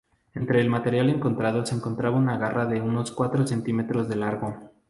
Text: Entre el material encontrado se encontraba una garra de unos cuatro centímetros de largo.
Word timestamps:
Entre 0.33 0.59
el 0.59 0.67
material 0.67 1.09
encontrado 1.11 1.63
se 1.63 1.75
encontraba 1.75 2.17
una 2.17 2.35
garra 2.35 2.65
de 2.65 2.81
unos 2.81 3.11
cuatro 3.11 3.45
centímetros 3.45 4.09
de 4.09 4.15
largo. 4.15 4.71